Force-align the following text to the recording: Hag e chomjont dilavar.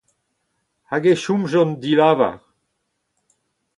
Hag 0.89 1.03
e 1.13 1.15
chomjont 1.21 1.79
dilavar. 1.81 2.37